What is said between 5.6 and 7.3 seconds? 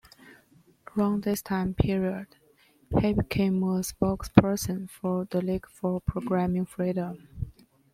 for Programming Freedom.